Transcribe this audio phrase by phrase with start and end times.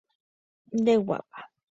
[0.79, 1.39] Ndeguápa.